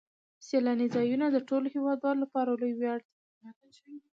سیلاني 0.47 0.87
ځایونه 0.95 1.25
د 1.31 1.37
ټولو 1.49 1.67
هیوادوالو 1.75 2.21
لپاره 2.23 2.59
لوی 2.61 2.73
ویاړ 2.75 2.99
دی. 3.07 3.11